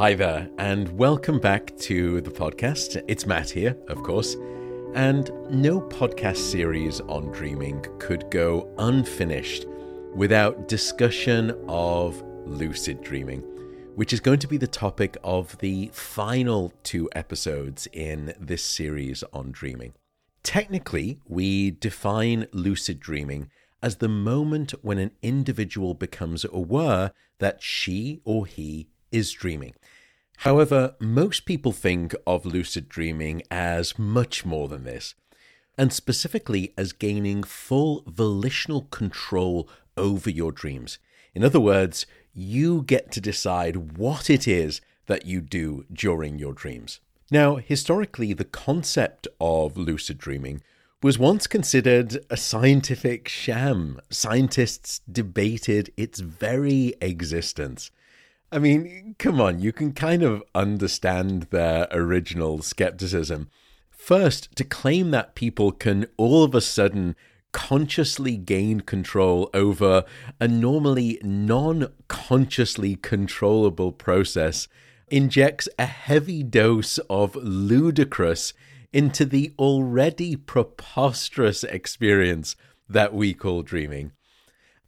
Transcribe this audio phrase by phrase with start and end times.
[0.00, 3.04] Hi there, and welcome back to the podcast.
[3.06, 4.34] It's Matt here, of course.
[4.94, 9.66] And no podcast series on dreaming could go unfinished
[10.14, 13.40] without discussion of lucid dreaming,
[13.94, 19.22] which is going to be the topic of the final two episodes in this series
[19.34, 19.92] on dreaming.
[20.42, 23.50] Technically, we define lucid dreaming
[23.82, 29.74] as the moment when an individual becomes aware that she or he is dreaming.
[30.38, 35.14] However, most people think of lucid dreaming as much more than this,
[35.76, 40.98] and specifically as gaining full volitional control over your dreams.
[41.34, 46.54] In other words, you get to decide what it is that you do during your
[46.54, 47.00] dreams.
[47.30, 50.62] Now, historically, the concept of lucid dreaming
[51.02, 54.00] was once considered a scientific sham.
[54.10, 57.90] Scientists debated its very existence.
[58.52, 63.48] I mean, come on, you can kind of understand their original skepticism.
[63.90, 67.14] First, to claim that people can all of a sudden
[67.52, 70.04] consciously gain control over
[70.40, 74.66] a normally non consciously controllable process
[75.08, 78.52] injects a heavy dose of ludicrous
[78.92, 82.56] into the already preposterous experience
[82.88, 84.10] that we call dreaming.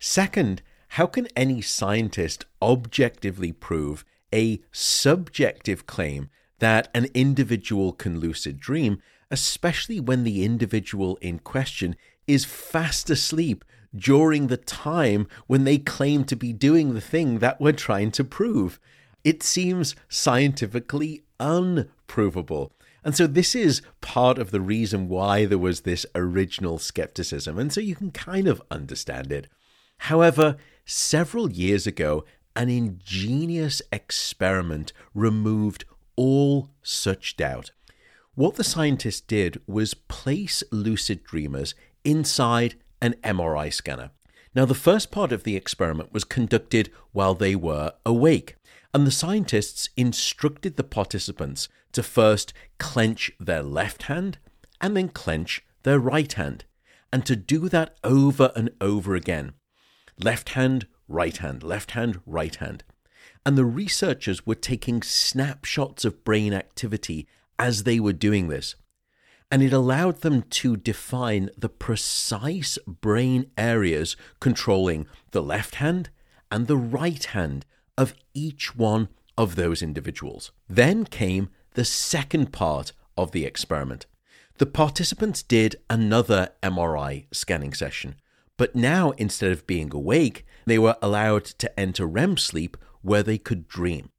[0.00, 0.62] Second,
[0.96, 9.00] how can any scientist objectively prove a subjective claim that an individual can lucid dream,
[9.30, 13.64] especially when the individual in question is fast asleep
[13.96, 18.22] during the time when they claim to be doing the thing that we're trying to
[18.22, 18.78] prove?
[19.24, 22.70] It seems scientifically unprovable.
[23.02, 27.58] And so this is part of the reason why there was this original skepticism.
[27.58, 29.48] And so you can kind of understand it.
[29.96, 35.84] However, several years ago, an ingenious experiment removed
[36.16, 37.70] all such doubt.
[38.34, 41.74] What the scientists did was place lucid dreamers
[42.04, 44.10] inside an MRI scanner.
[44.54, 48.56] Now, the first part of the experiment was conducted while they were awake
[48.94, 54.38] and the scientists instructed the participants to first clench their left hand
[54.80, 56.64] and then clench their right hand,
[57.12, 59.52] and to do that over and over again.
[60.22, 62.84] Left hand, right hand, left hand, right hand.
[63.44, 67.26] And the researchers were taking snapshots of brain activity
[67.58, 68.76] as they were doing this.
[69.50, 76.10] And it allowed them to define the precise brain areas controlling the left hand
[76.50, 77.66] and the right hand
[77.98, 80.52] of each one of those individuals.
[80.68, 84.06] Then came the second part of the experiment.
[84.58, 88.16] The participants did another MRI scanning session,
[88.56, 93.38] but now instead of being awake, they were allowed to enter REM sleep where they
[93.38, 94.10] could dream.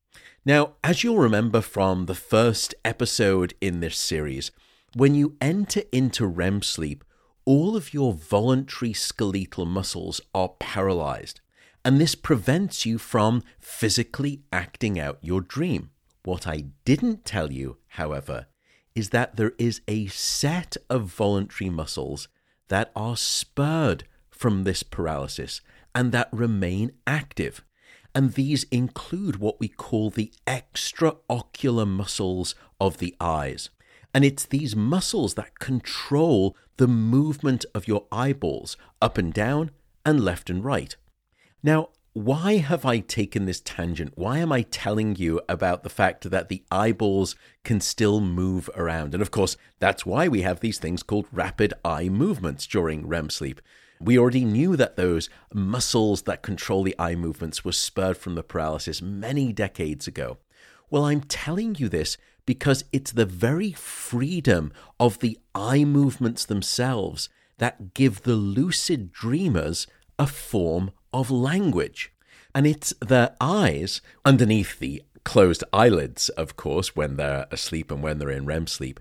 [0.45, 4.51] Now, as you'll remember from the first episode in this series,
[4.95, 7.03] when you enter into REM sleep,
[7.45, 11.39] all of your voluntary skeletal muscles are paralyzed
[11.85, 15.89] and this prevents you from physically acting out your dream.
[16.23, 18.47] What I didn't tell you, however,
[18.95, 22.29] is that there is a set of voluntary muscles
[22.69, 24.05] that are spurred
[24.43, 25.61] from this paralysis
[25.95, 27.63] and that remain active.
[28.13, 33.69] And these include what we call the extraocular muscles of the eyes.
[34.13, 39.71] And it's these muscles that control the movement of your eyeballs up and down
[40.05, 40.93] and left and right.
[41.63, 44.11] Now, why have I taken this tangent?
[44.15, 49.13] Why am I telling you about the fact that the eyeballs can still move around?
[49.13, 53.29] And of course, that's why we have these things called rapid eye movements during REM
[53.29, 53.61] sleep.
[54.03, 58.43] We already knew that those muscles that control the eye movements were spurred from the
[58.43, 60.39] paralysis many decades ago.
[60.89, 67.29] Well, I'm telling you this because it's the very freedom of the eye movements themselves
[67.59, 69.87] that give the lucid dreamers
[70.19, 72.11] a form of language.
[72.53, 78.19] And it's their eyes underneath the closed eyelids, of course, when they're asleep and when
[78.19, 78.99] they're in REM sleep,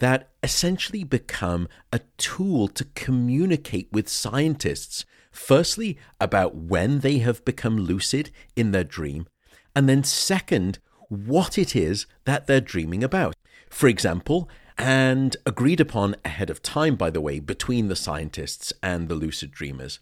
[0.00, 7.78] that essentially become a tool to communicate with scientists, firstly, about when they have become
[7.78, 9.26] lucid in their dream,
[9.74, 13.34] and then second, what it is that they're dreaming about.
[13.68, 14.48] For example,
[14.78, 19.50] and agreed upon ahead of time, by the way, between the scientists and the lucid
[19.50, 20.00] dreamers.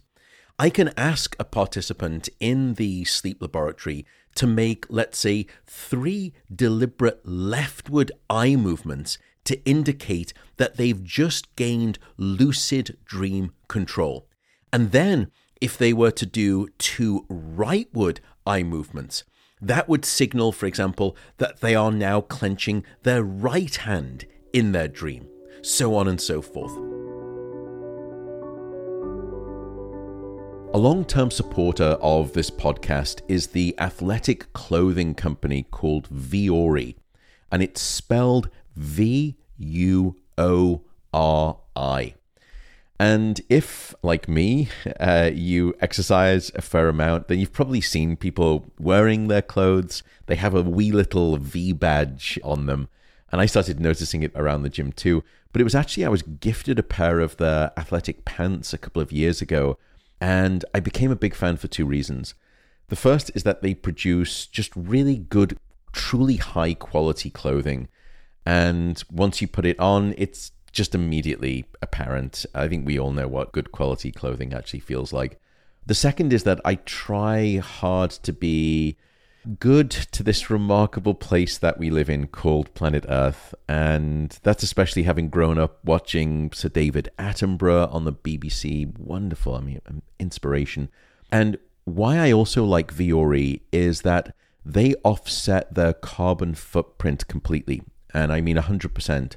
[0.57, 4.05] I can ask a participant in the sleep laboratory
[4.35, 9.17] to make, let's say, three deliberate leftward eye movements
[9.49, 14.27] to indicate that they've just gained lucid dream control.
[14.71, 19.23] And then, if they were to do two rightward eye movements,
[19.61, 24.87] That would signal, for example, that they are now clenching their right hand in their
[24.87, 25.27] dream,
[25.61, 26.71] so on and so forth.
[30.73, 36.95] A long term supporter of this podcast is the athletic clothing company called Vuori,
[37.51, 40.81] and it's spelled V U O
[41.13, 42.15] R I.
[42.99, 44.67] And if, like me,
[44.99, 50.03] uh, you exercise a fair amount, then you've probably seen people wearing their clothes.
[50.25, 52.89] They have a wee little V badge on them.
[53.31, 55.23] And I started noticing it around the gym too.
[55.51, 59.01] But it was actually, I was gifted a pair of the athletic pants a couple
[59.01, 59.77] of years ago.
[60.19, 62.33] And I became a big fan for two reasons.
[62.89, 65.57] The first is that they produce just really good,
[65.93, 67.87] truly high quality clothing.
[68.45, 72.45] And once you put it on, it's just immediately apparent.
[72.53, 75.39] I think we all know what good quality clothing actually feels like.
[75.85, 78.97] The second is that I try hard to be
[79.59, 83.55] good to this remarkable place that we live in called planet Earth.
[83.67, 88.97] And that's especially having grown up watching Sir David Attenborough on the BBC.
[88.97, 90.89] Wonderful, I mean, um, inspiration.
[91.31, 97.81] And why I also like Vuori is that they offset their carbon footprint completely.
[98.13, 99.35] And I mean 100%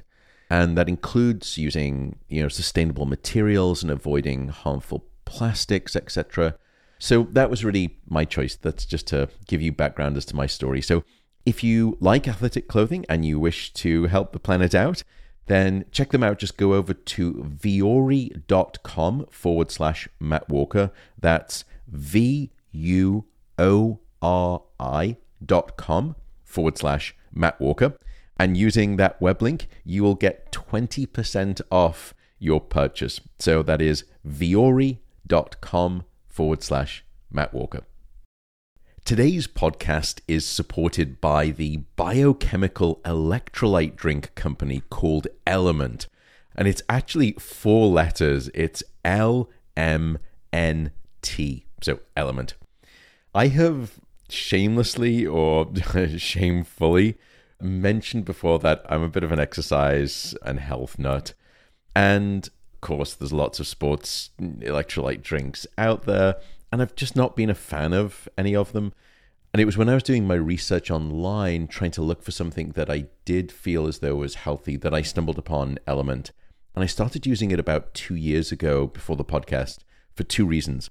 [0.49, 6.55] and that includes using you know sustainable materials and avoiding harmful plastics, etc.
[6.99, 8.55] So that was really my choice.
[8.55, 10.81] That's just to give you background as to my story.
[10.81, 11.03] So
[11.43, 15.03] if you like athletic clothing and you wish to help the planet out,
[15.47, 16.37] then check them out.
[16.37, 20.91] Just go over to vuori.com forward slash Matt Walker.
[21.19, 23.25] That's V U
[23.57, 27.97] O R I dot com forward slash Matt Walker.
[28.37, 33.21] And using that web link, you will get 20% off your purchase.
[33.39, 37.81] So that is vuori.com forward slash Matt Walker.
[39.05, 46.07] Today's podcast is supported by the biochemical electrolyte drink company called Element.
[46.55, 48.49] And it's actually four letters.
[48.53, 50.19] It's L M
[50.53, 50.91] N
[51.21, 51.65] T.
[51.81, 52.53] So, Element.
[53.35, 53.99] I have
[54.29, 55.69] shamelessly or
[56.17, 57.17] shamefully
[57.61, 61.33] mentioned before that I'm a bit of an exercise and health nut.
[61.95, 66.35] And of course, there's lots of sports electrolyte drinks out there,
[66.71, 68.93] and I've just not been a fan of any of them.
[69.53, 72.71] And it was when I was doing my research online, trying to look for something
[72.71, 76.31] that I did feel as though was healthy, that I stumbled upon Element.
[76.73, 79.79] And I started using it about two years ago before the podcast
[80.15, 80.89] for two reasons.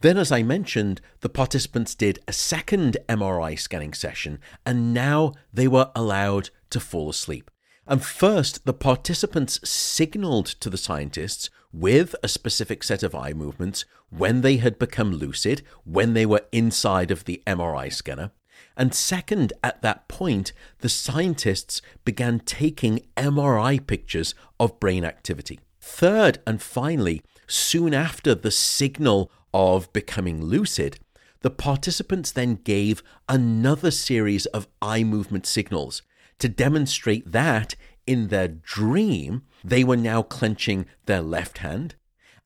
[0.00, 5.66] Then, as I mentioned, the participants did a second MRI scanning session and now they
[5.66, 7.50] were allowed to fall asleep.
[7.86, 13.84] And first, the participants signaled to the scientists with a specific set of eye movements
[14.08, 18.30] when they had become lucid, when they were inside of the MRI scanner.
[18.76, 25.60] And second, at that point, the scientists began taking MRI pictures of brain activity.
[25.80, 30.98] Third, and finally, soon after the signal of becoming lucid,
[31.42, 36.02] the participants then gave another series of eye movement signals
[36.38, 37.74] to demonstrate that
[38.06, 41.94] in their dream, they were now clenching their left hand,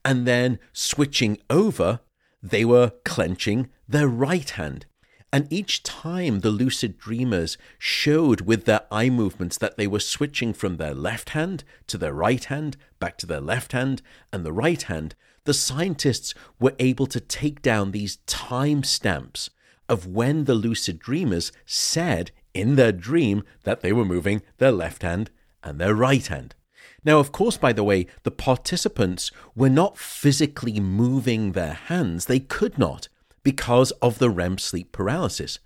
[0.04, 2.00] and then switching over,
[2.42, 4.87] they were clenching their right hand.
[5.33, 10.54] And each time the lucid dreamers showed with their eye movements that they were switching
[10.54, 14.00] from their left hand to their right hand, back to their left hand
[14.33, 15.14] and the right hand,
[15.45, 19.50] the scientists were able to take down these time stamps
[19.88, 25.02] of when the lucid dreamers said in their dream that they were moving their left
[25.02, 25.30] hand
[25.62, 26.54] and their right hand.
[27.04, 32.26] Now, of course, by the way, the participants were not physically moving their hands.
[32.26, 33.08] They could not
[33.44, 35.60] because of the REM sleep paralysis,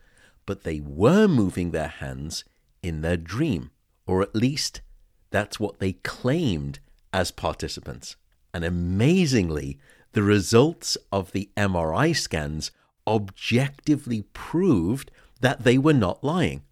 [0.45, 2.45] but they were moving their hands
[2.83, 3.71] in their dream,
[4.07, 4.83] or at least
[5.31, 6.79] that's what they claimed
[7.13, 8.17] as participants.
[8.53, 9.79] And amazingly,
[10.13, 12.71] the results of the MRI scans
[13.07, 16.63] objectively proved that they were not lying.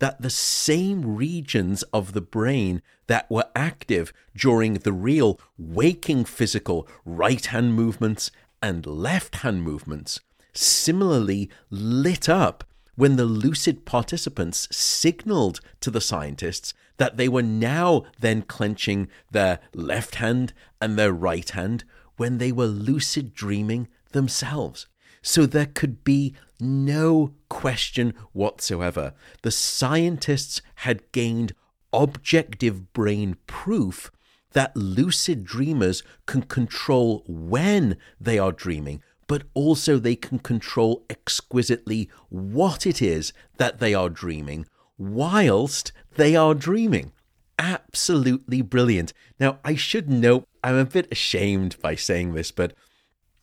[0.00, 6.86] That the same regions of the brain that were active during the real waking physical
[7.04, 8.30] right hand movements
[8.60, 10.20] and left hand movements
[10.52, 12.64] similarly lit up
[12.94, 19.58] when the lucid participants signaled to the scientists that they were now then clenching their
[19.72, 21.84] left hand and their right hand
[22.16, 24.86] when they were lucid dreaming themselves.
[25.22, 29.14] So there could be no question whatsoever.
[29.42, 31.54] The scientists had gained
[31.92, 34.10] objective brain proof
[34.52, 42.10] that lucid dreamers can control when they are dreaming, but also they can control exquisitely
[42.28, 44.66] what it is that they are dreaming
[44.98, 47.12] whilst they are dreaming.
[47.58, 49.12] Absolutely brilliant.
[49.38, 52.74] Now, I should note, I'm a bit ashamed by saying this, but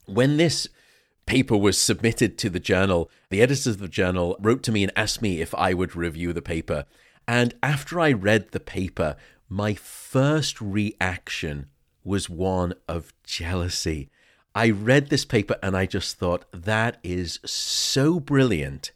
[0.05, 0.67] when this
[1.27, 4.91] paper was submitted to the journal, the editors of the journal wrote to me and
[4.95, 6.85] asked me if I would review the paper.
[7.27, 9.15] And after I read the paper,
[9.47, 11.67] my first reaction
[12.03, 14.09] was one of jealousy.
[14.55, 18.91] I read this paper and I just thought, that is so brilliant.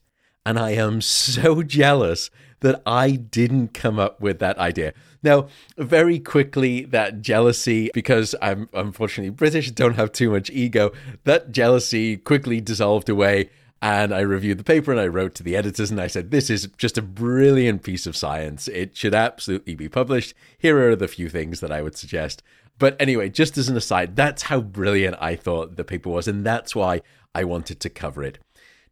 [0.45, 2.29] And I am so jealous
[2.61, 4.93] that I didn't come up with that idea.
[5.23, 10.91] Now, very quickly, that jealousy, because I'm unfortunately British, don't have too much ego,
[11.25, 13.49] that jealousy quickly dissolved away.
[13.83, 16.51] And I reviewed the paper and I wrote to the editors and I said, This
[16.51, 18.67] is just a brilliant piece of science.
[18.67, 20.35] It should absolutely be published.
[20.59, 22.43] Here are the few things that I would suggest.
[22.77, 26.45] But anyway, just as an aside, that's how brilliant I thought the paper was, and
[26.45, 27.01] that's why
[27.33, 28.39] I wanted to cover it.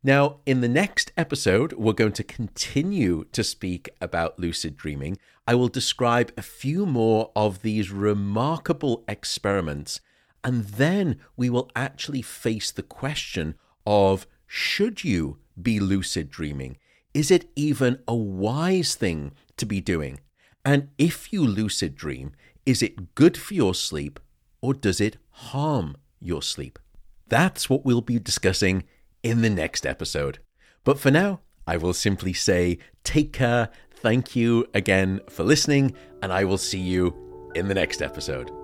[0.02, 5.18] Now, in the next episode, we're going to continue to speak about lucid dreaming.
[5.46, 10.00] I will describe a few more of these remarkable experiments,
[10.42, 16.78] and then we will actually face the question of should you be lucid dreaming?
[17.14, 20.22] Is it even a wise thing to be doing?
[20.64, 22.32] And if you lucid dream,
[22.66, 24.18] is it good for your sleep
[24.62, 26.80] or does it harm your sleep?
[27.28, 28.84] That's what we'll be discussing
[29.24, 30.40] in the next episode.
[30.84, 33.70] But for now, I will simply say take care.
[33.92, 38.59] Thank you again for listening, and I will see you in the next episode.